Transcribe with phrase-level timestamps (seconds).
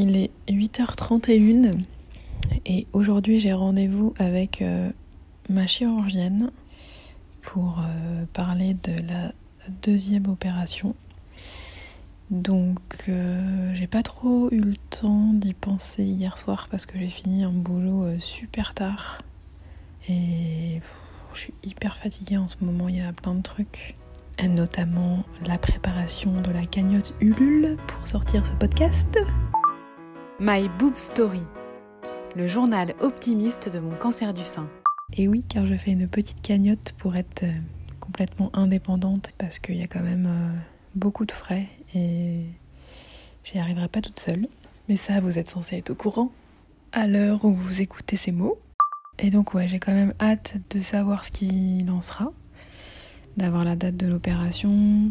[0.00, 1.72] il est 8h31
[2.64, 4.90] et aujourd'hui j'ai rendez-vous avec euh,
[5.50, 6.50] ma chirurgienne
[7.42, 9.32] pour euh, parler de la
[9.82, 10.94] deuxième opération.
[12.30, 12.78] Donc
[13.08, 17.44] euh, j'ai pas trop eu le temps d'y penser hier soir parce que j'ai fini
[17.44, 19.18] un boulot super tard
[20.08, 20.80] et
[21.34, 23.94] je suis hyper fatiguée en ce moment, il y a plein de trucs
[24.48, 29.18] notamment la préparation de la cagnotte Ulule pour sortir ce podcast.
[30.42, 31.42] My Boob Story,
[32.34, 34.70] le journal optimiste de mon cancer du sein.
[35.12, 37.52] Et oui, car je fais une petite cagnotte pour être euh,
[38.00, 40.58] complètement indépendante parce qu'il y a quand même euh,
[40.94, 42.40] beaucoup de frais et
[43.44, 44.48] j'y arriverai pas toute seule.
[44.88, 46.32] Mais ça, vous êtes censé être au courant
[46.92, 48.58] à l'heure où vous écoutez ces mots.
[49.18, 52.32] Et donc ouais, j'ai quand même hâte de savoir ce qu'il en sera
[53.36, 55.10] d'avoir la date de l'opération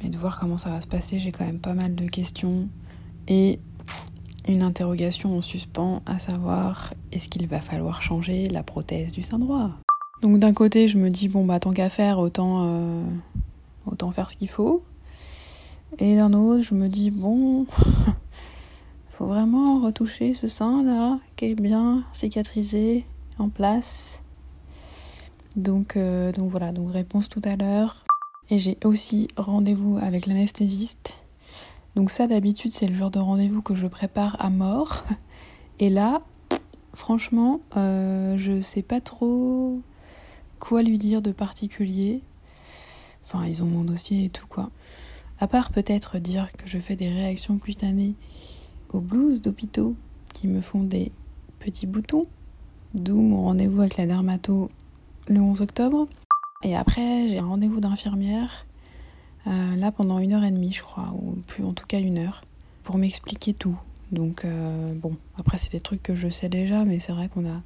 [0.00, 1.20] et de voir comment ça va se passer.
[1.20, 2.68] J'ai quand même pas mal de questions
[3.28, 3.60] et
[4.52, 9.38] une interrogation en suspens, à savoir est-ce qu'il va falloir changer la prothèse du sein
[9.38, 9.70] droit?
[10.22, 13.04] Donc d'un côté, je me dis bon bah tant qu'à faire, autant euh,
[13.86, 14.82] autant faire ce qu'il faut.
[15.98, 17.66] Et d'un autre, je me dis bon,
[19.18, 23.04] faut vraiment retoucher ce sein là qui est bien cicatrisé
[23.38, 24.20] en place.
[25.56, 28.04] Donc, euh, donc voilà, donc réponse tout à l'heure.
[28.50, 31.17] Et j'ai aussi rendez-vous avec l'anesthésiste.
[31.98, 35.04] Donc ça d'habitude c'est le genre de rendez-vous que je prépare à mort.
[35.80, 36.22] Et là,
[36.94, 39.80] franchement, euh, je sais pas trop
[40.60, 42.22] quoi lui dire de particulier.
[43.24, 44.70] Enfin, ils ont mon dossier et tout quoi.
[45.40, 48.14] À part peut-être dire que je fais des réactions cutanées
[48.90, 49.96] aux blouses d'hôpitaux
[50.32, 51.10] qui me font des
[51.58, 52.26] petits boutons.
[52.94, 54.68] D'où mon rendez-vous avec la dermato
[55.26, 56.06] le 11 octobre.
[56.62, 58.67] Et après, j'ai un rendez-vous d'infirmière,
[59.46, 62.18] euh, là pendant une heure et demie, je crois, ou plus en tout cas une
[62.18, 62.42] heure,
[62.84, 63.78] pour m'expliquer tout.
[64.10, 67.46] Donc, euh, bon, après, c'est des trucs que je sais déjà, mais c'est vrai qu'on
[67.46, 67.60] a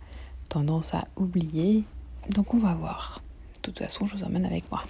[0.48, 1.84] tendance à oublier.
[2.30, 3.20] Donc, on va voir.
[3.54, 4.82] De toute façon, je vous emmène avec moi.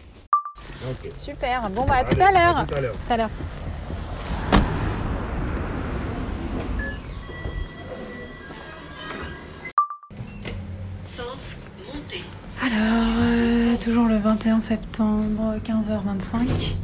[1.16, 2.66] Super, bon, bah, à tout à l'heure.
[2.66, 3.30] Tout à l'heure.
[12.64, 13.31] Alors, euh,
[13.82, 16.74] toujours le 21 septembre, 15h25.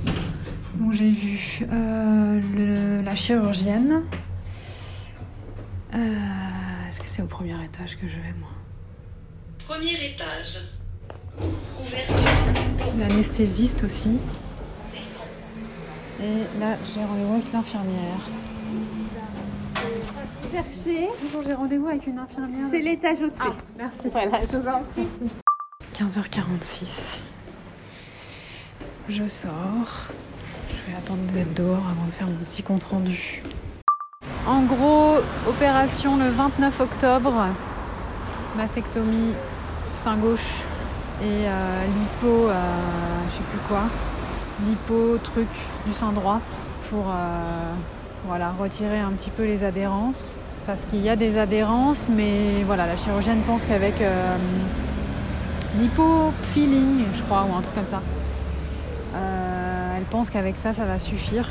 [0.74, 4.02] Bon, j'ai vu euh, la chirurgienne.
[5.94, 5.98] Euh,
[6.88, 8.48] est-ce que c'est au premier étage que je vais, moi?
[9.64, 10.58] Premier étage.
[12.98, 14.18] L'anesthésiste aussi.
[16.20, 18.20] Et là, j'ai rendez-vous avec l'infirmière.
[20.50, 21.08] Chercher.
[21.22, 22.68] Bonjour, j'ai rendez-vous avec une infirmière.
[22.72, 23.40] C'est l'étage au-dessus.
[23.40, 24.08] Ah, merci.
[24.10, 25.06] Voilà, je vous en prie.
[25.98, 27.18] 15h46.
[29.08, 29.50] Je sors.
[30.70, 33.42] Je vais attendre d'être dehors avant de faire mon petit compte rendu.
[34.46, 35.16] En gros,
[35.48, 37.46] opération le 29 octobre.
[38.56, 39.34] Mastectomie
[39.96, 40.62] sein gauche
[41.20, 42.52] et euh, lipo, euh,
[43.28, 43.82] je sais plus quoi.
[44.68, 45.48] Lipo truc
[45.84, 46.40] du sein droit
[46.90, 47.72] pour euh,
[48.28, 50.38] voilà, retirer un petit peu les adhérences.
[50.64, 53.94] Parce qu'il y a des adhérences, mais voilà, la chirurgienne pense qu'avec
[55.76, 58.00] l'hypo-feeling, je crois, ou un truc comme ça.
[59.14, 61.48] Euh, elle pense qu'avec ça, ça va suffire.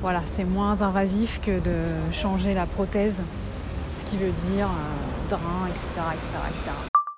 [0.00, 3.20] Voilà, c'est moins invasif que de changer la prothèse,
[3.98, 6.72] ce qui veut dire euh, drain, etc., etc.,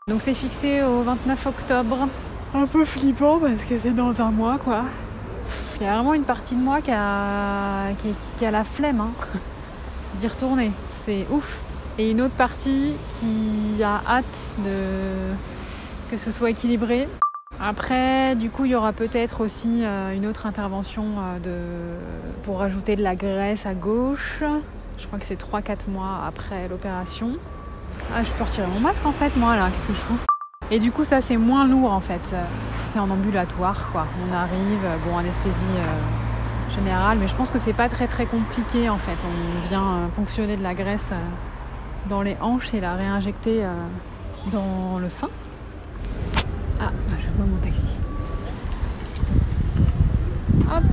[0.09, 2.09] Donc c'est fixé au 29 octobre.
[2.55, 4.85] Un peu flippant parce que c'est dans un mois, quoi.
[5.81, 7.93] Il y a vraiment une partie de moi qui a,
[8.39, 9.11] qui, a la flemme hein,
[10.21, 10.71] d'y retourner.
[11.05, 11.59] C'est ouf.
[11.99, 14.25] Et une autre partie qui a hâte
[14.65, 15.35] de
[16.11, 17.09] que ce soit équilibré.
[17.61, 22.43] Après, du coup, il y aura peut-être aussi euh, une autre intervention euh, de...
[22.43, 24.43] pour rajouter de la graisse à gauche.
[24.99, 27.33] Je crois que c'est 3-4 mois après l'opération.
[28.15, 30.19] Ah, je peux retirer mon masque en fait, moi là, qu'est-ce que je fous?
[30.71, 32.35] Et du coup, ça c'est moins lourd en fait.
[32.87, 34.07] C'est en ambulatoire quoi.
[34.29, 38.91] On arrive, bon, anesthésie euh, générale, mais je pense que c'est pas très très compliqué
[38.91, 39.17] en fait.
[39.25, 41.07] On vient ponctionner de la graisse
[42.09, 43.65] dans les hanches et la réinjecter
[44.53, 45.29] dans le sein.
[47.39, 47.93] Mon taxi.
[50.69, 50.85] Hop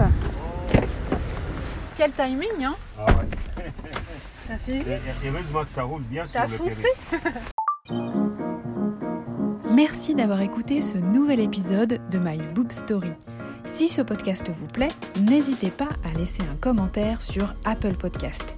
[1.98, 3.66] Quel timing, hein Ah ouais.
[4.48, 4.88] Ça fait vite.
[5.26, 6.88] heureusement que ça roule bien sur le foncé
[9.74, 13.12] Merci d'avoir écouté ce nouvel épisode de My Boob Story.
[13.66, 14.90] Si ce podcast vous plaît,
[15.22, 18.58] n'hésitez pas à laisser un commentaire sur Apple Podcast.